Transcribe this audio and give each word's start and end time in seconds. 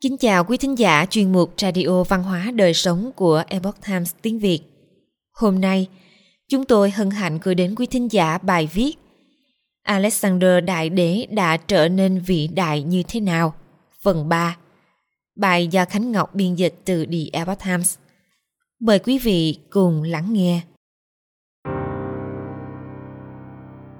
Kính 0.00 0.16
chào 0.16 0.44
quý 0.44 0.56
thính 0.56 0.78
giả 0.78 1.06
chuyên 1.10 1.32
mục 1.32 1.54
Radio 1.58 2.02
Văn 2.08 2.22
hóa 2.22 2.50
Đời 2.54 2.74
Sống 2.74 3.10
của 3.16 3.42
Epoch 3.48 3.76
Times 3.86 4.14
tiếng 4.22 4.38
Việt. 4.38 4.60
Hôm 5.32 5.60
nay, 5.60 5.88
chúng 6.48 6.64
tôi 6.64 6.90
hân 6.90 7.10
hạnh 7.10 7.38
gửi 7.42 7.54
đến 7.54 7.74
quý 7.74 7.86
thính 7.86 8.12
giả 8.12 8.38
bài 8.38 8.68
viết 8.72 8.94
Alexander 9.82 10.64
Đại 10.64 10.90
Đế 10.90 11.26
đã 11.30 11.56
trở 11.56 11.88
nên 11.88 12.20
vĩ 12.20 12.46
đại 12.46 12.82
như 12.82 13.02
thế 13.08 13.20
nào? 13.20 13.54
Phần 14.02 14.28
3 14.28 14.56
Bài 15.36 15.66
do 15.66 15.84
Khánh 15.84 16.12
Ngọc 16.12 16.34
biên 16.34 16.54
dịch 16.54 16.74
từ 16.84 17.06
The 17.06 17.18
Epoch 17.32 17.58
Times. 17.64 17.96
Mời 18.80 18.98
quý 18.98 19.18
vị 19.18 19.58
cùng 19.70 20.02
lắng 20.02 20.32
nghe. 20.32 20.60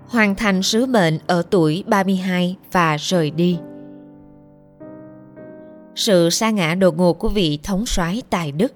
Hoàn 0.09 0.35
thành 0.35 0.63
sứ 0.63 0.87
mệnh 0.87 1.19
ở 1.27 1.43
tuổi 1.51 1.85
32 1.87 2.57
và 2.73 2.97
rời 2.97 3.31
đi. 3.31 3.59
Sự 5.99 6.31
sa 6.31 6.51
ngã 6.51 6.75
đột 6.75 6.99
ngột 6.99 7.13
của 7.13 7.29
vị 7.29 7.59
thống 7.63 7.87
soái 7.87 8.23
tài 8.31 8.53
Đức 8.53 8.73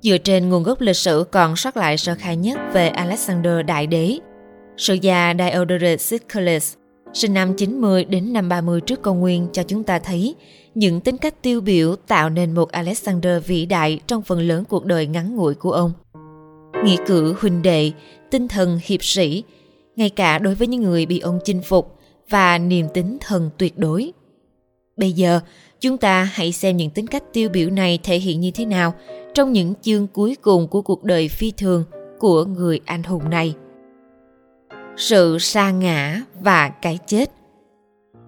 Dựa 0.00 0.18
trên 0.18 0.48
nguồn 0.48 0.62
gốc 0.62 0.80
lịch 0.80 0.96
sử 0.96 1.24
còn 1.32 1.56
sót 1.56 1.76
lại 1.76 1.98
sơ 1.98 2.14
khai 2.18 2.36
nhất 2.36 2.58
về 2.72 2.88
Alexander 2.88 3.52
Đại 3.66 3.86
Đế, 3.86 4.18
sử 4.76 4.94
gia 4.94 5.34
Diodorus 5.38 6.00
Siculus 6.00 6.74
sinh 7.12 7.34
năm 7.34 7.54
90 7.56 8.04
đến 8.04 8.32
năm 8.32 8.48
30 8.48 8.80
trước 8.80 9.02
công 9.02 9.20
nguyên 9.20 9.48
cho 9.52 9.62
chúng 9.62 9.84
ta 9.84 9.98
thấy 9.98 10.34
những 10.74 11.00
tính 11.00 11.16
cách 11.16 11.42
tiêu 11.42 11.60
biểu 11.60 11.96
tạo 11.96 12.30
nên 12.30 12.52
một 12.52 12.72
Alexander 12.72 13.46
vĩ 13.46 13.66
đại 13.66 14.00
trong 14.06 14.22
phần 14.22 14.40
lớn 14.40 14.64
cuộc 14.68 14.84
đời 14.84 15.06
ngắn 15.06 15.36
ngủi 15.36 15.54
của 15.54 15.72
ông. 15.72 15.92
Nghĩa 16.84 16.96
cử 17.06 17.34
huynh 17.40 17.62
đệ, 17.62 17.92
tinh 18.30 18.48
thần 18.48 18.80
hiệp 18.84 19.04
sĩ, 19.04 19.42
ngay 19.96 20.10
cả 20.10 20.38
đối 20.38 20.54
với 20.54 20.68
những 20.68 20.82
người 20.82 21.06
bị 21.06 21.18
ông 21.18 21.38
chinh 21.44 21.62
phục 21.62 21.98
và 22.30 22.58
niềm 22.58 22.86
tính 22.94 23.18
thần 23.20 23.50
tuyệt 23.58 23.78
đối. 23.78 24.12
Bây 24.96 25.12
giờ, 25.12 25.40
chúng 25.80 25.98
ta 25.98 26.24
hãy 26.32 26.52
xem 26.52 26.76
những 26.76 26.90
tính 26.90 27.06
cách 27.06 27.22
tiêu 27.32 27.48
biểu 27.48 27.70
này 27.70 27.98
thể 28.02 28.18
hiện 28.18 28.40
như 28.40 28.50
thế 28.50 28.64
nào 28.64 28.94
trong 29.34 29.52
những 29.52 29.74
chương 29.82 30.06
cuối 30.06 30.36
cùng 30.42 30.68
của 30.68 30.82
cuộc 30.82 31.04
đời 31.04 31.28
phi 31.28 31.50
thường 31.50 31.84
của 32.18 32.44
người 32.44 32.80
anh 32.84 33.02
hùng 33.02 33.30
này. 33.30 33.54
Sự 34.96 35.38
sa 35.38 35.70
ngã 35.70 36.20
và 36.40 36.68
cái 36.68 36.98
chết 37.06 37.30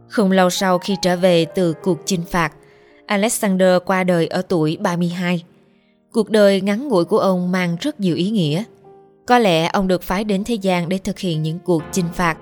Không 0.08 0.32
lâu 0.32 0.50
sau 0.50 0.78
khi 0.78 0.96
trở 1.02 1.16
về 1.16 1.44
từ 1.44 1.72
cuộc 1.82 1.98
chinh 2.04 2.22
phạt, 2.30 2.52
Alexander 3.06 3.76
qua 3.86 4.04
đời 4.04 4.26
ở 4.26 4.42
tuổi 4.42 4.76
32. 4.80 5.44
Cuộc 6.12 6.30
đời 6.30 6.60
ngắn 6.60 6.88
ngủi 6.88 7.04
của 7.04 7.18
ông 7.18 7.52
mang 7.52 7.76
rất 7.80 8.00
nhiều 8.00 8.16
ý 8.16 8.30
nghĩa. 8.30 8.64
Có 9.26 9.38
lẽ 9.38 9.66
ông 9.66 9.88
được 9.88 10.02
phái 10.02 10.24
đến 10.24 10.44
thế 10.44 10.54
gian 10.54 10.88
để 10.88 10.98
thực 10.98 11.18
hiện 11.18 11.42
những 11.42 11.58
cuộc 11.58 11.82
chinh 11.92 12.08
phạt, 12.14 12.38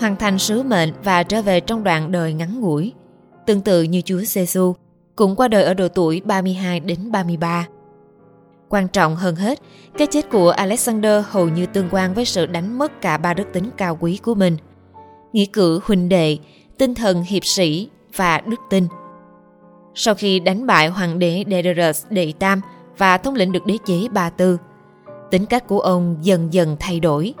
hoàn 0.00 0.16
thành 0.16 0.38
sứ 0.38 0.62
mệnh 0.62 0.92
và 1.04 1.22
trở 1.22 1.42
về 1.42 1.60
trong 1.60 1.84
đoạn 1.84 2.12
đời 2.12 2.32
ngắn 2.32 2.60
ngủi. 2.60 2.92
Tương 3.46 3.60
tự 3.60 3.82
như 3.82 4.00
Chúa 4.00 4.20
Giêsu 4.20 4.74
cũng 5.16 5.36
qua 5.36 5.48
đời 5.48 5.62
ở 5.62 5.74
độ 5.74 5.88
tuổi 5.88 6.22
32 6.24 6.80
đến 6.80 7.12
33. 7.12 7.66
Quan 8.68 8.88
trọng 8.88 9.16
hơn 9.16 9.36
hết, 9.36 9.58
cái 9.98 10.06
chết 10.06 10.30
của 10.30 10.50
Alexander 10.50 11.24
hầu 11.28 11.48
như 11.48 11.66
tương 11.66 11.88
quan 11.90 12.14
với 12.14 12.24
sự 12.24 12.46
đánh 12.46 12.78
mất 12.78 13.00
cả 13.00 13.16
ba 13.16 13.34
đức 13.34 13.44
tính 13.52 13.70
cao 13.76 13.98
quý 14.00 14.18
của 14.22 14.34
mình. 14.34 14.56
Nghĩa 15.32 15.44
cử 15.52 15.80
huynh 15.84 16.08
đệ, 16.08 16.38
tinh 16.78 16.94
thần 16.94 17.22
hiệp 17.22 17.44
sĩ 17.44 17.88
và 18.16 18.40
đức 18.40 18.60
tin. 18.70 18.86
Sau 19.94 20.14
khi 20.14 20.40
đánh 20.40 20.66
bại 20.66 20.88
hoàng 20.88 21.18
đế 21.18 21.44
Dedalus 21.50 22.06
đệ 22.10 22.32
tam 22.38 22.60
và 22.98 23.18
thống 23.18 23.34
lĩnh 23.34 23.52
được 23.52 23.66
đế 23.66 23.76
chế 23.86 24.08
Ba 24.12 24.30
Tư, 24.30 24.58
tính 25.30 25.46
cách 25.46 25.66
của 25.66 25.80
ông 25.80 26.16
dần 26.20 26.52
dần 26.52 26.76
thay 26.80 27.00
đổi. 27.00 27.34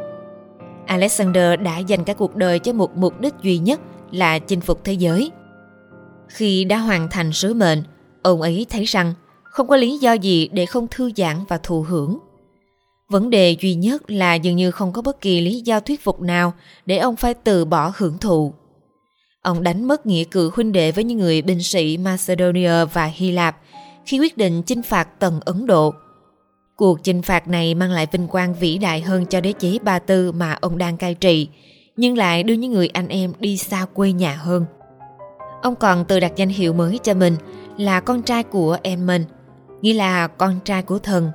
Alexander 0.86 1.60
đã 1.60 1.78
dành 1.78 2.04
cả 2.04 2.14
cuộc 2.14 2.36
đời 2.36 2.58
cho 2.58 2.72
một 2.72 2.96
mục 2.96 3.20
đích 3.20 3.34
duy 3.42 3.58
nhất 3.58 3.80
là 4.10 4.38
chinh 4.38 4.60
phục 4.60 4.84
thế 4.84 4.92
giới. 4.92 5.30
Khi 6.28 6.64
đã 6.64 6.78
hoàn 6.78 7.08
thành 7.10 7.32
sứ 7.32 7.54
mệnh, 7.54 7.82
ông 8.22 8.42
ấy 8.42 8.66
thấy 8.70 8.84
rằng 8.84 9.14
không 9.44 9.68
có 9.68 9.76
lý 9.76 9.98
do 9.98 10.12
gì 10.12 10.48
để 10.52 10.66
không 10.66 10.86
thư 10.90 11.10
giãn 11.16 11.36
và 11.48 11.58
thụ 11.58 11.82
hưởng. 11.82 12.18
Vấn 13.08 13.30
đề 13.30 13.56
duy 13.60 13.74
nhất 13.74 14.10
là 14.10 14.34
dường 14.34 14.56
như 14.56 14.70
không 14.70 14.92
có 14.92 15.02
bất 15.02 15.20
kỳ 15.20 15.40
lý 15.40 15.60
do 15.60 15.80
thuyết 15.80 16.04
phục 16.04 16.20
nào 16.20 16.52
để 16.86 16.98
ông 16.98 17.16
phải 17.16 17.34
từ 17.34 17.64
bỏ 17.64 17.92
hưởng 17.96 18.18
thụ. 18.18 18.54
Ông 19.42 19.62
đánh 19.62 19.88
mất 19.88 20.06
nghĩa 20.06 20.24
cử 20.24 20.50
huynh 20.54 20.72
đệ 20.72 20.92
với 20.92 21.04
những 21.04 21.18
người 21.18 21.42
binh 21.42 21.62
sĩ 21.62 21.96
Macedonia 21.96 22.84
và 22.84 23.04
Hy 23.04 23.32
Lạp 23.32 23.56
khi 24.06 24.18
quyết 24.18 24.36
định 24.36 24.62
chinh 24.62 24.82
phạt 24.82 25.20
tầng 25.20 25.40
Ấn 25.44 25.66
Độ. 25.66 25.94
Cuộc 26.76 27.04
chinh 27.04 27.22
phạt 27.22 27.48
này 27.48 27.74
mang 27.74 27.90
lại 27.90 28.06
vinh 28.12 28.28
quang 28.28 28.54
vĩ 28.54 28.78
đại 28.78 29.00
hơn 29.00 29.26
cho 29.26 29.40
đế 29.40 29.52
chế 29.52 29.78
Ba 29.82 29.98
Tư 29.98 30.32
mà 30.32 30.52
ông 30.60 30.78
đang 30.78 30.96
cai 30.96 31.14
trị, 31.14 31.48
nhưng 31.96 32.16
lại 32.16 32.42
đưa 32.42 32.54
những 32.54 32.72
người 32.72 32.88
anh 32.88 33.08
em 33.08 33.32
đi 33.40 33.56
xa 33.56 33.86
quê 33.94 34.12
nhà 34.12 34.34
hơn. 34.34 34.64
Ông 35.62 35.76
còn 35.76 36.04
tự 36.04 36.20
đặt 36.20 36.32
danh 36.36 36.48
hiệu 36.48 36.72
mới 36.72 36.98
cho 37.02 37.14
mình 37.14 37.36
là 37.78 38.00
con 38.00 38.22
trai 38.22 38.42
của 38.42 38.76
em 38.82 39.06
mình, 39.06 39.24
nghĩa 39.82 39.94
là 39.94 40.26
con 40.26 40.58
trai 40.64 40.82
của 40.82 40.98
thần. 40.98 41.30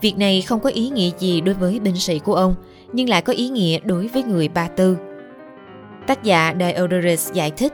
Việc 0.00 0.18
này 0.18 0.42
không 0.42 0.60
có 0.60 0.70
ý 0.70 0.90
nghĩa 0.90 1.10
gì 1.18 1.40
đối 1.40 1.54
với 1.54 1.80
binh 1.80 1.96
sĩ 1.96 2.18
của 2.18 2.34
ông, 2.34 2.54
nhưng 2.92 3.08
lại 3.08 3.22
có 3.22 3.32
ý 3.32 3.48
nghĩa 3.48 3.78
đối 3.78 4.08
với 4.08 4.22
người 4.22 4.48
Ba 4.48 4.68
Tư. 4.68 4.96
Tác 6.06 6.22
giả 6.22 6.54
Diodorus 6.58 7.32
giải 7.32 7.50
thích, 7.50 7.72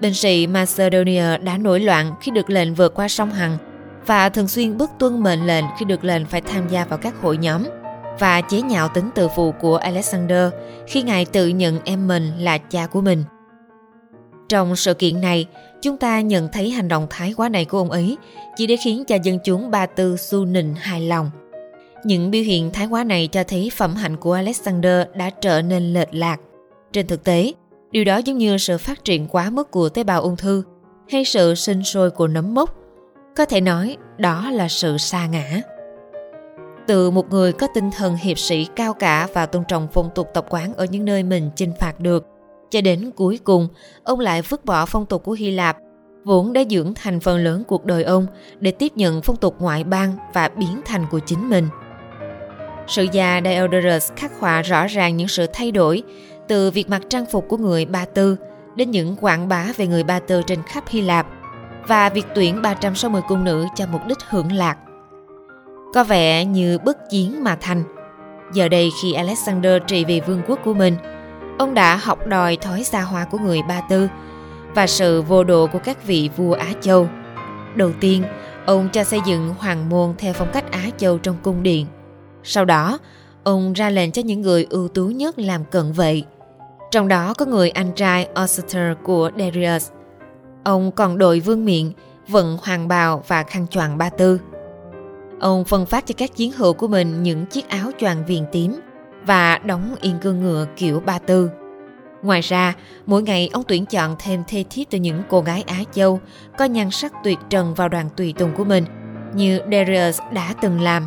binh 0.00 0.14
sĩ 0.14 0.46
Macedonia 0.46 1.38
đã 1.38 1.58
nổi 1.58 1.80
loạn 1.80 2.14
khi 2.20 2.30
được 2.30 2.50
lệnh 2.50 2.74
vượt 2.74 2.94
qua 2.94 3.08
sông 3.08 3.30
Hằng 3.30 3.58
và 4.06 4.28
thường 4.28 4.48
xuyên 4.48 4.78
bất 4.78 4.90
tuân 4.98 5.22
mệnh 5.22 5.46
lệnh 5.46 5.64
khi 5.78 5.84
được 5.84 6.04
lệnh 6.04 6.26
phải 6.26 6.40
tham 6.40 6.68
gia 6.68 6.84
vào 6.84 6.98
các 6.98 7.14
hội 7.20 7.36
nhóm 7.36 7.62
và 8.18 8.40
chế 8.40 8.62
nhạo 8.62 8.88
tính 8.88 9.10
tự 9.14 9.28
phụ 9.28 9.52
của 9.52 9.76
Alexander 9.76 10.52
khi 10.86 11.02
ngài 11.02 11.24
tự 11.24 11.48
nhận 11.48 11.78
em 11.84 12.08
mình 12.08 12.32
là 12.38 12.58
cha 12.58 12.86
của 12.86 13.00
mình. 13.00 13.24
Trong 14.52 14.76
sự 14.76 14.94
kiện 14.94 15.20
này, 15.20 15.46
chúng 15.82 15.96
ta 15.96 16.20
nhận 16.20 16.48
thấy 16.52 16.70
hành 16.70 16.88
động 16.88 17.06
thái 17.10 17.34
quá 17.36 17.48
này 17.48 17.64
của 17.64 17.78
ông 17.78 17.90
ấy 17.90 18.16
chỉ 18.56 18.66
để 18.66 18.76
khiến 18.84 19.04
cho 19.04 19.16
dân 19.22 19.38
chúng 19.44 19.70
Ba 19.70 19.86
Tư 19.86 20.16
su 20.16 20.44
nịnh 20.44 20.74
hài 20.74 21.00
lòng. 21.00 21.30
Những 22.04 22.30
biểu 22.30 22.42
hiện 22.42 22.70
thái 22.72 22.86
quá 22.86 23.04
này 23.04 23.26
cho 23.26 23.44
thấy 23.44 23.70
phẩm 23.76 23.94
hạnh 23.94 24.16
của 24.16 24.32
Alexander 24.32 25.06
đã 25.14 25.30
trở 25.30 25.62
nên 25.62 25.92
lệch 25.92 26.14
lạc. 26.14 26.40
Trên 26.92 27.06
thực 27.06 27.24
tế, 27.24 27.52
điều 27.90 28.04
đó 28.04 28.16
giống 28.16 28.38
như 28.38 28.58
sự 28.58 28.78
phát 28.78 29.04
triển 29.04 29.28
quá 29.28 29.50
mức 29.50 29.70
của 29.70 29.88
tế 29.88 30.04
bào 30.04 30.22
ung 30.22 30.36
thư 30.36 30.62
hay 31.10 31.24
sự 31.24 31.54
sinh 31.54 31.84
sôi 31.84 32.10
của 32.10 32.28
nấm 32.28 32.54
mốc. 32.54 32.76
Có 33.36 33.44
thể 33.44 33.60
nói 33.60 33.96
đó 34.18 34.50
là 34.50 34.68
sự 34.68 34.98
sa 34.98 35.26
ngã. 35.26 35.60
Từ 36.86 37.10
một 37.10 37.30
người 37.30 37.52
có 37.52 37.66
tinh 37.74 37.90
thần 37.90 38.16
hiệp 38.16 38.38
sĩ 38.38 38.66
cao 38.76 38.92
cả 38.92 39.28
và 39.32 39.46
tôn 39.46 39.64
trọng 39.68 39.88
phong 39.92 40.10
tục 40.14 40.30
tập 40.34 40.46
quán 40.50 40.74
ở 40.74 40.84
những 40.84 41.04
nơi 41.04 41.22
mình 41.22 41.50
chinh 41.56 41.72
phạt 41.80 42.00
được, 42.00 42.26
cho 42.72 42.80
đến 42.80 43.10
cuối 43.16 43.38
cùng, 43.44 43.68
ông 44.04 44.20
lại 44.20 44.42
vứt 44.42 44.64
bỏ 44.64 44.86
phong 44.86 45.06
tục 45.06 45.24
của 45.24 45.32
Hy 45.32 45.50
Lạp, 45.50 45.76
vốn 46.24 46.52
đã 46.52 46.62
dưỡng 46.70 46.94
thành 46.94 47.20
phần 47.20 47.38
lớn 47.38 47.62
cuộc 47.68 47.84
đời 47.84 48.04
ông 48.04 48.26
để 48.60 48.70
tiếp 48.70 48.92
nhận 48.96 49.22
phong 49.22 49.36
tục 49.36 49.56
ngoại 49.58 49.84
bang 49.84 50.12
và 50.34 50.48
biến 50.48 50.80
thành 50.84 51.06
của 51.10 51.18
chính 51.18 51.50
mình. 51.50 51.68
Sự 52.86 53.06
già 53.12 53.40
Diodorus 53.44 54.12
khắc 54.16 54.40
họa 54.40 54.62
rõ 54.62 54.86
ràng 54.86 55.16
những 55.16 55.28
sự 55.28 55.46
thay 55.52 55.70
đổi 55.70 56.02
từ 56.48 56.70
việc 56.70 56.90
mặc 56.90 57.02
trang 57.08 57.26
phục 57.26 57.48
của 57.48 57.56
người 57.56 57.84
Ba 57.84 58.04
Tư 58.04 58.36
đến 58.76 58.90
những 58.90 59.16
quảng 59.16 59.48
bá 59.48 59.66
về 59.76 59.86
người 59.86 60.04
Ba 60.04 60.18
Tư 60.18 60.42
trên 60.46 60.62
khắp 60.62 60.84
Hy 60.88 61.00
Lạp 61.00 61.26
và 61.86 62.08
việc 62.08 62.26
tuyển 62.34 62.62
360 62.62 63.22
cung 63.28 63.44
nữ 63.44 63.66
cho 63.76 63.86
mục 63.92 64.00
đích 64.08 64.18
hưởng 64.28 64.52
lạc. 64.52 64.76
Có 65.94 66.04
vẻ 66.04 66.44
như 66.44 66.78
bất 66.78 67.10
chiến 67.10 67.44
mà 67.44 67.56
thành. 67.60 67.82
Giờ 68.54 68.68
đây 68.68 68.90
khi 69.02 69.12
Alexander 69.12 69.82
trị 69.86 70.04
vì 70.04 70.20
vương 70.20 70.42
quốc 70.46 70.58
của 70.64 70.74
mình– 70.74 70.96
ông 71.62 71.74
đã 71.74 71.96
học 71.96 72.26
đòi 72.26 72.56
thói 72.56 72.84
xa 72.84 73.02
hoa 73.02 73.24
của 73.24 73.38
người 73.38 73.62
Ba 73.68 73.80
Tư 73.80 74.08
và 74.74 74.86
sự 74.86 75.22
vô 75.22 75.44
độ 75.44 75.66
của 75.66 75.78
các 75.78 76.06
vị 76.06 76.30
vua 76.36 76.52
Á 76.52 76.72
Châu. 76.80 77.08
Đầu 77.76 77.90
tiên, 78.00 78.24
ông 78.66 78.88
cho 78.92 79.04
xây 79.04 79.20
dựng 79.26 79.54
hoàng 79.58 79.88
môn 79.88 80.14
theo 80.18 80.32
phong 80.32 80.48
cách 80.52 80.70
Á 80.70 80.90
Châu 80.96 81.18
trong 81.18 81.36
cung 81.42 81.62
điện. 81.62 81.86
Sau 82.44 82.64
đó, 82.64 82.98
ông 83.44 83.72
ra 83.72 83.90
lệnh 83.90 84.12
cho 84.12 84.22
những 84.22 84.40
người 84.40 84.66
ưu 84.70 84.88
tú 84.88 85.06
nhất 85.06 85.38
làm 85.38 85.64
cận 85.64 85.92
vệ. 85.92 86.22
Trong 86.90 87.08
đó 87.08 87.34
có 87.34 87.46
người 87.46 87.70
anh 87.70 87.92
trai 87.92 88.28
Ositer 88.42 88.96
của 89.02 89.30
Darius. 89.38 89.90
Ông 90.64 90.92
còn 90.92 91.18
đội 91.18 91.40
vương 91.40 91.64
miện, 91.64 91.92
vận 92.28 92.58
hoàng 92.62 92.88
bào 92.88 93.24
và 93.28 93.42
khăn 93.42 93.66
choàng 93.70 93.98
ba 93.98 94.08
tư. 94.08 94.40
Ông 95.40 95.64
phân 95.64 95.86
phát 95.86 96.06
cho 96.06 96.14
các 96.18 96.36
chiến 96.36 96.52
hữu 96.52 96.72
của 96.72 96.88
mình 96.88 97.22
những 97.22 97.46
chiếc 97.46 97.68
áo 97.68 97.90
choàng 97.98 98.24
viền 98.26 98.44
tím– 98.52 98.80
và 99.26 99.58
đóng 99.58 99.94
yên 100.00 100.18
cương 100.22 100.40
ngựa 100.40 100.66
kiểu 100.76 101.00
ba 101.00 101.18
tư. 101.18 101.50
Ngoài 102.22 102.40
ra, 102.40 102.74
mỗi 103.06 103.22
ngày 103.22 103.50
ông 103.52 103.64
tuyển 103.68 103.86
chọn 103.86 104.16
thêm 104.18 104.42
thê 104.48 104.64
thiếp 104.70 104.86
từ 104.90 104.98
những 104.98 105.22
cô 105.28 105.40
gái 105.40 105.64
Á 105.66 105.82
Châu 105.92 106.20
có 106.58 106.64
nhan 106.64 106.90
sắc 106.90 107.12
tuyệt 107.24 107.38
trần 107.50 107.74
vào 107.74 107.88
đoàn 107.88 108.08
tùy 108.16 108.34
tùng 108.38 108.52
của 108.56 108.64
mình, 108.64 108.84
như 109.34 109.60
Darius 109.72 110.20
đã 110.32 110.54
từng 110.62 110.80
làm. 110.80 111.06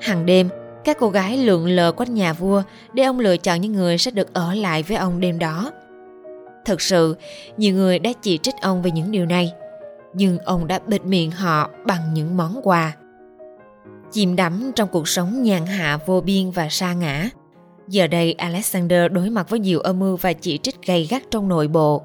Hàng 0.00 0.26
đêm, 0.26 0.48
các 0.84 0.96
cô 1.00 1.08
gái 1.08 1.36
lượn 1.36 1.66
lờ 1.66 1.92
quanh 1.92 2.14
nhà 2.14 2.32
vua 2.32 2.62
để 2.92 3.02
ông 3.02 3.20
lựa 3.20 3.36
chọn 3.36 3.60
những 3.60 3.72
người 3.72 3.98
sẽ 3.98 4.10
được 4.10 4.34
ở 4.34 4.54
lại 4.54 4.82
với 4.82 4.96
ông 4.96 5.20
đêm 5.20 5.38
đó. 5.38 5.72
thật 6.64 6.80
sự, 6.80 7.16
nhiều 7.56 7.74
người 7.74 7.98
đã 7.98 8.10
chỉ 8.22 8.38
trích 8.38 8.54
ông 8.62 8.82
về 8.82 8.90
những 8.90 9.10
điều 9.10 9.26
này, 9.26 9.52
nhưng 10.14 10.38
ông 10.38 10.66
đã 10.66 10.78
bịt 10.86 11.04
miệng 11.04 11.30
họ 11.30 11.70
bằng 11.86 12.14
những 12.14 12.36
món 12.36 12.60
quà 12.62 12.92
chìm 14.12 14.36
đắm 14.36 14.70
trong 14.76 14.88
cuộc 14.88 15.08
sống 15.08 15.42
nhàn 15.42 15.66
hạ 15.66 15.98
vô 16.06 16.20
biên 16.20 16.50
và 16.50 16.68
sa 16.70 16.92
ngã. 16.92 17.28
Giờ 17.88 18.06
đây 18.06 18.32
Alexander 18.32 19.12
đối 19.12 19.30
mặt 19.30 19.50
với 19.50 19.60
nhiều 19.60 19.80
âm 19.80 19.98
mưu 19.98 20.16
và 20.16 20.32
chỉ 20.32 20.58
trích 20.58 20.82
gay 20.86 21.06
gắt 21.10 21.22
trong 21.30 21.48
nội 21.48 21.68
bộ. 21.68 22.02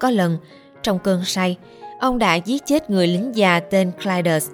Có 0.00 0.10
lần, 0.10 0.38
trong 0.82 0.98
cơn 0.98 1.24
say, 1.24 1.56
ông 2.00 2.18
đã 2.18 2.34
giết 2.34 2.62
chết 2.66 2.90
người 2.90 3.06
lính 3.06 3.32
già 3.34 3.60
tên 3.60 3.90
Clydes, 4.02 4.50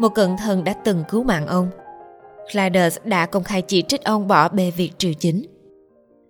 một 0.00 0.08
cận 0.08 0.36
thần 0.36 0.64
đã 0.64 0.72
từng 0.72 1.04
cứu 1.08 1.22
mạng 1.22 1.46
ông. 1.46 1.70
Clydes 2.52 2.98
đã 3.04 3.26
công 3.26 3.44
khai 3.44 3.62
chỉ 3.62 3.82
trích 3.82 4.04
ông 4.04 4.28
bỏ 4.28 4.48
bê 4.48 4.72
việc 4.76 4.90
triều 4.98 5.12
chính. 5.12 5.46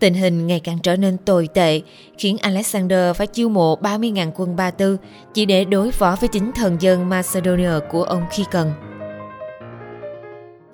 Tình 0.00 0.14
hình 0.14 0.47
ngày 0.47 0.61
càng 0.61 0.79
trở 0.82 0.97
nên 0.97 1.17
tồi 1.19 1.49
tệ, 1.55 1.81
khiến 2.19 2.37
Alexander 2.38 3.17
phải 3.17 3.26
chiêu 3.26 3.49
mộ 3.49 3.76
30.000 3.76 4.31
quân 4.35 4.56
Ba 4.56 4.70
Tư 4.70 4.97
chỉ 5.35 5.47
để 5.47 5.64
đối 5.64 5.91
phó 5.91 6.17
với 6.20 6.29
chính 6.29 6.53
thần 6.53 6.76
dân 6.81 7.09
Macedonia 7.09 7.79
của 7.91 8.03
ông 8.03 8.23
khi 8.31 8.44
cần. 8.50 8.73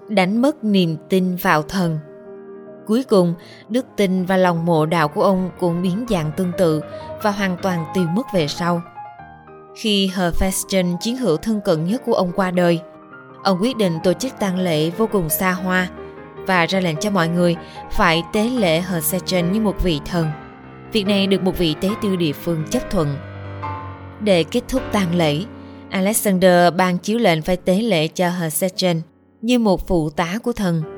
Đánh 0.09 0.43
mất 0.43 0.65
niềm 0.65 0.97
tin 1.09 1.37
vào 1.37 1.63
thần 1.63 1.99
Cuối 2.89 3.03
cùng, 3.03 3.35
đức 3.69 3.87
tin 3.97 4.25
và 4.25 4.37
lòng 4.37 4.67
mộ 4.67 4.87
đạo 4.87 5.09
của 5.09 5.23
ông 5.23 5.51
cũng 5.59 5.83
biến 5.83 6.07
dạng 6.09 6.31
tương 6.37 6.53
tự 6.59 6.81
và 7.23 7.31
hoàn 7.31 7.57
toàn 7.63 7.85
tiêu 7.95 8.05
mất 8.15 8.27
về 8.35 8.49
sau. 8.49 8.83
Khi 9.77 10.11
Hephaestion, 10.15 10.97
chiến 11.01 11.17
hữu 11.17 11.37
thân 11.37 11.61
cận 11.61 11.85
nhất 11.85 12.03
của 12.07 12.15
ông 12.15 12.33
qua 12.37 12.51
đời, 12.51 12.81
ông 13.45 13.59
quyết 13.61 13.77
định 13.77 13.99
tổ 14.05 14.13
chức 14.13 14.33
tang 14.41 14.59
lễ 14.59 14.91
vô 14.91 15.07
cùng 15.13 15.29
xa 15.29 15.53
hoa 15.53 15.89
và 16.47 16.67
ra 16.67 16.81
lệnh 16.81 16.97
cho 16.97 17.11
mọi 17.11 17.29
người 17.29 17.57
phải 17.93 18.23
tế 18.33 18.45
lễ 18.45 18.81
Hephaestion 18.81 19.53
như 19.53 19.61
một 19.61 19.83
vị 19.83 20.01
thần. 20.05 20.27
Việc 20.93 21.07
này 21.07 21.27
được 21.27 21.43
một 21.43 21.59
vị 21.59 21.75
tế 21.81 21.91
tư 22.03 22.17
địa 22.17 22.33
phương 22.33 22.65
chấp 22.71 22.91
thuận. 22.91 23.17
Để 24.21 24.45
kết 24.45 24.63
thúc 24.69 24.83
tang 24.93 25.15
lễ, 25.15 25.45
Alexander 25.91 26.75
ban 26.75 26.99
chiếu 26.99 27.19
lệnh 27.19 27.43
phải 27.43 27.57
tế 27.57 27.83
lễ 27.83 28.09
cho 28.09 28.31
Hephaestion 28.31 29.01
như 29.43 29.59
một 29.59 29.87
phụ 29.87 30.11
tá 30.11 30.39
của 30.43 30.53
thần. 30.53 30.98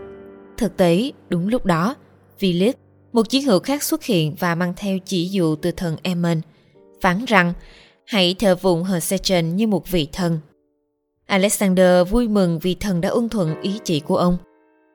Thực 0.60 0.76
tế, 0.76 1.12
đúng 1.28 1.48
lúc 1.48 1.66
đó, 1.66 1.96
Philip, 2.38 2.76
một 3.12 3.28
chiến 3.28 3.42
hữu 3.42 3.60
khác 3.60 3.82
xuất 3.82 4.04
hiện 4.04 4.34
và 4.38 4.54
mang 4.54 4.72
theo 4.76 4.98
chỉ 5.04 5.28
dụ 5.28 5.56
từ 5.56 5.70
thần 5.70 5.96
Emon, 6.02 6.40
phán 7.00 7.24
rằng 7.24 7.52
hãy 8.06 8.34
thờ 8.38 8.56
phụng 8.56 8.84
Hersechen 8.84 9.56
như 9.56 9.66
một 9.66 9.90
vị 9.90 10.08
thần. 10.12 10.38
Alexander 11.26 12.08
vui 12.10 12.28
mừng 12.28 12.58
vì 12.58 12.74
thần 12.74 13.00
đã 13.00 13.08
ưng 13.08 13.28
thuận 13.28 13.60
ý 13.62 13.80
chỉ 13.84 14.00
của 14.00 14.16
ông 14.16 14.36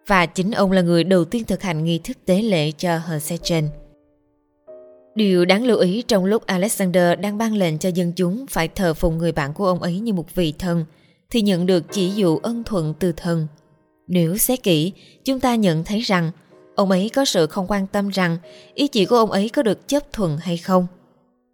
và 0.08 0.26
chính 0.26 0.52
ông 0.52 0.72
là 0.72 0.82
người 0.82 1.04
đầu 1.04 1.26
tiên 1.26 1.44
thực 1.44 1.62
hành 1.62 1.84
nghi 1.84 2.00
thức 2.00 2.18
tế 2.26 2.42
lễ 2.42 2.72
cho 2.72 2.98
Hersechen. 2.98 3.70
Điều 5.16 5.46
đáng 5.46 5.64
lưu 5.64 5.78
ý 5.78 6.02
trong 6.02 6.26
lúc 6.26 6.46
Alexander 6.46 7.20
đang 7.20 7.38
ban 7.38 7.54
lệnh 7.54 7.78
cho 7.78 7.90
dân 7.90 8.12
chúng 8.16 8.46
phải 8.48 8.68
thờ 8.68 8.94
phụng 8.94 9.18
người 9.18 9.32
bạn 9.32 9.54
của 9.54 9.68
ông 9.68 9.82
ấy 9.82 10.00
như 10.00 10.14
một 10.14 10.36
vị 10.36 10.54
thần 10.60 10.86
thì 11.30 11.42
nhận 11.42 11.66
được 11.66 11.84
chỉ 11.92 12.10
dụ 12.10 12.38
ân 12.38 12.64
thuận 12.64 12.94
từ 13.00 13.12
thần. 13.12 13.48
Nếu 14.08 14.38
xét 14.38 14.64
kỹ, 14.64 14.94
chúng 15.24 15.40
ta 15.40 15.56
nhận 15.56 15.84
thấy 15.84 16.00
rằng 16.00 16.32
ông 16.76 16.92
ấy 16.92 17.10
có 17.14 17.26
sự 17.26 17.48
không 17.48 17.68
quan 17.68 17.88
tâm 17.88 18.10
rằng 18.10 18.38
ý 18.74 18.88
chỉ 18.88 19.06
của 19.06 19.16
ông 19.16 19.32
ấy 19.32 19.50
có 19.50 19.64
được 19.64 19.88
chấp 19.88 20.14
thuận 20.14 20.38
hay 20.38 20.58
không. 20.58 20.88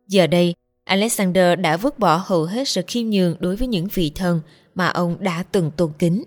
Giờ 0.08 0.28
đây, 0.28 0.56
Alexander 0.84 1.60
đã 1.60 1.78
vứt 1.78 2.00
bỏ 2.00 2.24
hầu 2.26 2.44
hết 2.44 2.68
sự 2.68 2.82
khiêm 2.88 3.10
nhường 3.10 3.36
đối 3.40 3.56
với 3.56 3.68
những 3.68 3.88
vị 3.94 4.12
thần 4.16 4.42
mà 4.76 4.88
ông 4.88 5.18
đã 5.20 5.44
từng 5.52 5.72
tôn 5.78 5.92
kính. 6.00 6.24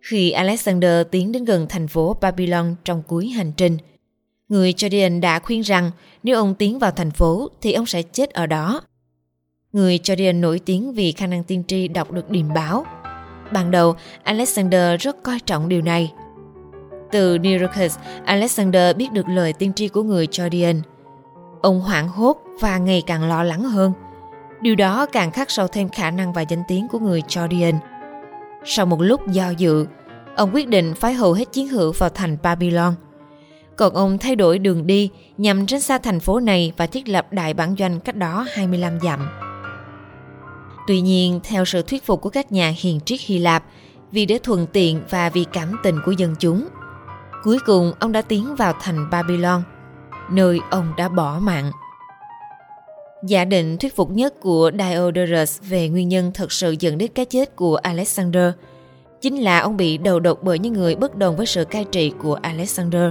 Khi 0.00 0.30
Alexander 0.30 1.06
tiến 1.10 1.32
đến 1.32 1.44
gần 1.44 1.66
thành 1.68 1.88
phố 1.88 2.16
Babylon 2.20 2.74
trong 2.84 3.02
cuối 3.06 3.28
hành 3.28 3.52
trình, 3.56 3.76
người 4.48 4.72
Jordan 4.72 5.20
đã 5.20 5.38
khuyên 5.38 5.60
rằng 5.60 5.90
nếu 6.22 6.36
ông 6.36 6.54
tiến 6.54 6.78
vào 6.78 6.90
thành 6.90 7.10
phố 7.10 7.50
thì 7.60 7.72
ông 7.72 7.86
sẽ 7.86 8.02
chết 8.02 8.30
ở 8.30 8.46
đó. 8.46 8.82
Người 9.72 9.98
Jordan 9.98 10.40
nổi 10.40 10.58
tiếng 10.58 10.92
vì 10.92 11.12
khả 11.12 11.26
năng 11.26 11.44
tiên 11.44 11.64
tri 11.68 11.88
đọc 11.88 12.12
được 12.12 12.30
điềm 12.30 12.54
báo. 12.54 12.84
Ban 13.52 13.70
đầu, 13.70 13.94
Alexander 14.24 15.00
rất 15.00 15.22
coi 15.22 15.40
trọng 15.40 15.68
điều 15.68 15.82
này. 15.82 16.12
Từ 17.10 17.38
Nirocus, 17.38 17.98
Alexander 18.24 18.96
biết 18.96 19.12
được 19.12 19.28
lời 19.28 19.52
tiên 19.52 19.72
tri 19.72 19.88
của 19.88 20.02
người 20.02 20.26
Jordan. 20.26 20.80
Ông 21.62 21.80
hoảng 21.80 22.08
hốt 22.08 22.36
và 22.60 22.78
ngày 22.78 23.02
càng 23.06 23.28
lo 23.28 23.42
lắng 23.42 23.62
hơn. 23.62 23.92
Điều 24.60 24.74
đó 24.74 25.06
càng 25.06 25.30
khắc 25.30 25.50
sâu 25.50 25.66
thêm 25.68 25.88
khả 25.88 26.10
năng 26.10 26.32
và 26.32 26.42
danh 26.42 26.62
tiếng 26.68 26.88
của 26.88 26.98
người 26.98 27.22
Jordan. 27.28 27.74
Sau 28.64 28.86
một 28.86 29.02
lúc 29.02 29.28
do 29.28 29.50
dự, 29.50 29.86
ông 30.36 30.50
quyết 30.54 30.68
định 30.68 30.94
phái 30.94 31.14
hầu 31.14 31.32
hết 31.32 31.52
chiến 31.52 31.68
hữu 31.68 31.92
vào 31.92 32.10
thành 32.10 32.36
Babylon. 32.42 32.94
Còn 33.76 33.94
ông 33.94 34.18
thay 34.18 34.36
đổi 34.36 34.58
đường 34.58 34.86
đi 34.86 35.10
nhằm 35.38 35.66
tránh 35.66 35.80
xa 35.80 35.98
thành 35.98 36.20
phố 36.20 36.40
này 36.40 36.72
và 36.76 36.86
thiết 36.86 37.08
lập 37.08 37.32
đại 37.32 37.54
bản 37.54 37.74
doanh 37.78 38.00
cách 38.00 38.16
đó 38.16 38.46
25 38.52 39.00
dặm. 39.00 39.49
Tuy 40.86 41.00
nhiên, 41.00 41.40
theo 41.44 41.64
sự 41.64 41.82
thuyết 41.82 42.06
phục 42.06 42.20
của 42.20 42.30
các 42.30 42.52
nhà 42.52 42.74
hiền 42.78 43.00
triết 43.04 43.20
Hy 43.20 43.38
Lạp, 43.38 43.64
vì 44.12 44.26
để 44.26 44.38
thuận 44.42 44.66
tiện 44.66 45.00
và 45.10 45.30
vì 45.30 45.44
cảm 45.52 45.80
tình 45.82 45.96
của 46.06 46.12
dân 46.12 46.34
chúng, 46.38 46.68
cuối 47.42 47.58
cùng 47.66 47.92
ông 47.98 48.12
đã 48.12 48.22
tiến 48.22 48.56
vào 48.56 48.72
thành 48.80 49.10
Babylon, 49.10 49.62
nơi 50.30 50.60
ông 50.70 50.92
đã 50.96 51.08
bỏ 51.08 51.38
mạng. 51.42 51.72
Giả 53.26 53.44
định 53.44 53.76
thuyết 53.78 53.96
phục 53.96 54.10
nhất 54.10 54.34
của 54.40 54.70
Diodorus 54.78 55.60
về 55.68 55.88
nguyên 55.88 56.08
nhân 56.08 56.30
thật 56.34 56.52
sự 56.52 56.74
dẫn 56.78 56.98
đến 56.98 57.10
cái 57.14 57.24
chết 57.24 57.56
của 57.56 57.76
Alexander 57.76 58.52
chính 59.20 59.36
là 59.36 59.58
ông 59.58 59.76
bị 59.76 59.98
đầu 59.98 60.20
độc 60.20 60.38
bởi 60.42 60.58
những 60.58 60.72
người 60.72 60.94
bất 60.94 61.16
đồng 61.16 61.36
với 61.36 61.46
sự 61.46 61.64
cai 61.64 61.84
trị 61.84 62.12
của 62.18 62.34
Alexander. 62.34 63.10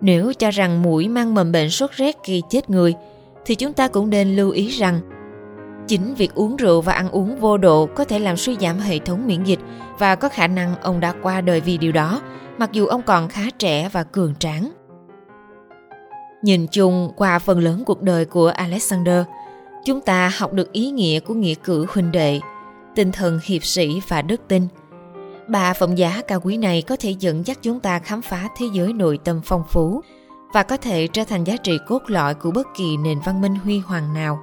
Nếu 0.00 0.32
cho 0.32 0.50
rằng 0.50 0.82
mũi 0.82 1.08
mang 1.08 1.34
mầm 1.34 1.52
bệnh 1.52 1.70
sốt 1.70 1.90
rét 1.92 2.16
gây 2.26 2.42
chết 2.50 2.70
người, 2.70 2.94
thì 3.44 3.54
chúng 3.54 3.72
ta 3.72 3.88
cũng 3.88 4.10
nên 4.10 4.36
lưu 4.36 4.50
ý 4.50 4.68
rằng 4.68 5.00
chính 5.88 6.14
việc 6.14 6.34
uống 6.34 6.56
rượu 6.56 6.80
và 6.80 6.92
ăn 6.92 7.10
uống 7.10 7.36
vô 7.36 7.56
độ 7.56 7.86
có 7.86 8.04
thể 8.04 8.18
làm 8.18 8.36
suy 8.36 8.56
giảm 8.60 8.78
hệ 8.78 8.98
thống 8.98 9.26
miễn 9.26 9.44
dịch 9.44 9.60
và 9.98 10.14
có 10.14 10.28
khả 10.28 10.46
năng 10.46 10.80
ông 10.80 11.00
đã 11.00 11.14
qua 11.22 11.40
đời 11.40 11.60
vì 11.60 11.78
điều 11.78 11.92
đó, 11.92 12.20
mặc 12.58 12.72
dù 12.72 12.86
ông 12.86 13.02
còn 13.02 13.28
khá 13.28 13.42
trẻ 13.58 13.88
và 13.92 14.02
cường 14.02 14.34
tráng. 14.34 14.72
Nhìn 16.42 16.66
chung 16.66 17.12
qua 17.16 17.38
phần 17.38 17.58
lớn 17.58 17.82
cuộc 17.86 18.02
đời 18.02 18.24
của 18.24 18.48
Alexander, 18.48 19.24
chúng 19.84 20.00
ta 20.00 20.32
học 20.38 20.52
được 20.52 20.72
ý 20.72 20.90
nghĩa 20.90 21.20
của 21.20 21.34
nghĩa 21.34 21.54
cử 21.54 21.86
huynh 21.88 22.12
đệ, 22.12 22.40
tinh 22.94 23.12
thần 23.12 23.40
hiệp 23.44 23.64
sĩ 23.64 24.00
và 24.08 24.22
đức 24.22 24.40
tin. 24.48 24.68
Ba 25.48 25.74
phẩm 25.74 25.94
giá 25.94 26.22
cao 26.28 26.40
quý 26.40 26.56
này 26.56 26.82
có 26.82 26.96
thể 27.00 27.10
dẫn 27.18 27.46
dắt 27.46 27.58
chúng 27.62 27.80
ta 27.80 27.98
khám 27.98 28.22
phá 28.22 28.48
thế 28.58 28.66
giới 28.72 28.92
nội 28.92 29.18
tâm 29.24 29.40
phong 29.44 29.64
phú 29.68 30.00
và 30.52 30.62
có 30.62 30.76
thể 30.76 31.06
trở 31.06 31.24
thành 31.24 31.44
giá 31.44 31.56
trị 31.56 31.78
cốt 31.86 32.02
lõi 32.06 32.34
của 32.34 32.50
bất 32.50 32.66
kỳ 32.76 32.96
nền 32.96 33.18
văn 33.24 33.40
minh 33.40 33.54
huy 33.54 33.78
hoàng 33.78 34.14
nào. 34.14 34.38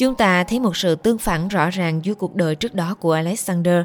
Chúng 0.00 0.14
ta 0.14 0.44
thấy 0.44 0.60
một 0.60 0.76
sự 0.76 0.94
tương 0.94 1.18
phản 1.18 1.48
rõ 1.48 1.70
ràng 1.70 2.04
giữa 2.04 2.14
cuộc 2.14 2.34
đời 2.34 2.54
trước 2.54 2.74
đó 2.74 2.94
của 3.00 3.12
Alexander 3.12 3.82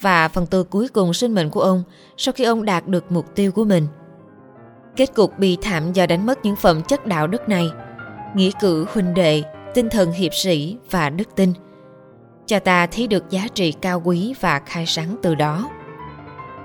và 0.00 0.28
phần 0.28 0.46
tư 0.46 0.64
cuối 0.64 0.88
cùng 0.88 1.14
sinh 1.14 1.34
mệnh 1.34 1.50
của 1.50 1.60
ông 1.60 1.82
sau 2.16 2.32
khi 2.32 2.44
ông 2.44 2.64
đạt 2.64 2.86
được 2.86 3.12
mục 3.12 3.34
tiêu 3.34 3.52
của 3.52 3.64
mình– 3.64 3.86
Kết 4.96 5.14
cục 5.14 5.38
bi 5.38 5.56
thảm 5.62 5.92
do 5.92 6.06
đánh 6.06 6.26
mất 6.26 6.38
những 6.44 6.56
phẩm 6.56 6.82
chất 6.82 7.06
đạo 7.06 7.26
đức 7.26 7.48
này, 7.48 7.70
nghĩa 8.34 8.50
cử 8.60 8.86
huynh 8.92 9.14
đệ, 9.14 9.42
tinh 9.74 9.88
thần 9.88 10.12
hiệp 10.12 10.34
sĩ 10.34 10.76
và 10.90 11.10
đức 11.10 11.28
tin. 11.36 11.52
Cho 12.46 12.58
ta 12.58 12.86
thấy 12.86 13.06
được 13.06 13.30
giá 13.30 13.48
trị 13.54 13.72
cao 13.72 14.02
quý 14.04 14.34
và 14.40 14.60
khai 14.66 14.86
sáng 14.86 15.16
từ 15.22 15.34
đó. 15.34 15.70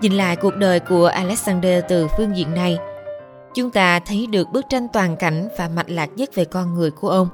Nhìn 0.02 0.14
lại 0.14 0.36
cuộc 0.36 0.56
đời 0.56 0.80
của 0.80 1.06
Alexander 1.06 1.84
từ 1.90 2.08
phương 2.18 2.38
diện 2.38 2.54
này, 2.54 2.78
chúng 3.54 3.72
ta 3.72 4.00
thấy 4.00 4.28
được 4.28 4.48
bức 4.54 4.66
tranh 4.70 4.88
toàn 4.94 5.18
cảnh 5.18 5.48
và 5.58 5.70
mạch 5.76 5.90
lạc 5.90 6.10
nhất 6.16 6.30
về 6.36 6.46
con 6.46 6.74
người 6.74 6.92
của 6.92 7.10
ông 7.10 7.30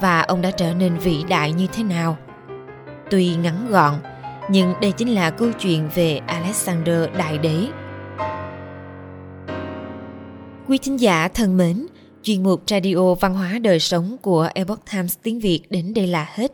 và 0.00 0.20
ông 0.20 0.42
đã 0.42 0.50
trở 0.50 0.74
nên 0.74 0.98
vĩ 0.98 1.24
đại 1.28 1.52
như 1.52 1.66
thế 1.72 1.82
nào. 1.82 2.16
Tuy 3.10 3.36
ngắn 3.36 3.66
gọn, 3.70 3.94
nhưng 4.50 4.74
đây 4.80 4.92
chính 4.92 5.14
là 5.14 5.30
câu 5.30 5.52
chuyện 5.52 5.88
về 5.94 6.20
Alexander 6.26 7.08
Đại 7.18 7.38
Đế 7.38 7.66
Quý 10.68 10.78
thính 10.78 11.00
giả 11.00 11.28
thân 11.28 11.56
mến, 11.56 11.86
chuyên 12.22 12.42
mục 12.42 12.62
Radio 12.66 13.14
Văn 13.14 13.34
hóa 13.34 13.58
Đời 13.58 13.80
Sống 13.80 14.16
của 14.22 14.48
Epoch 14.54 14.80
Times 14.92 15.16
tiếng 15.22 15.40
Việt 15.40 15.60
đến 15.70 15.94
đây 15.94 16.06
là 16.06 16.28
hết. 16.34 16.52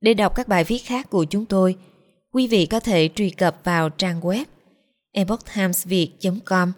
Để 0.00 0.14
đọc 0.14 0.34
các 0.34 0.48
bài 0.48 0.64
viết 0.64 0.78
khác 0.78 1.10
của 1.10 1.24
chúng 1.24 1.46
tôi, 1.46 1.76
quý 2.32 2.46
vị 2.46 2.66
có 2.66 2.80
thể 2.80 3.08
truy 3.14 3.30
cập 3.30 3.56
vào 3.64 3.88
trang 3.88 4.20
web 4.20 4.44
epochtimesviet.com. 5.12 6.72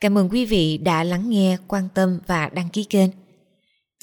Cảm 0.00 0.18
ơn 0.18 0.28
quý 0.28 0.44
vị 0.44 0.78
đã 0.78 1.04
lắng 1.04 1.30
nghe, 1.30 1.56
quan 1.68 1.88
tâm 1.94 2.18
và 2.26 2.48
đăng 2.48 2.68
ký 2.68 2.84
kênh. 2.84 3.10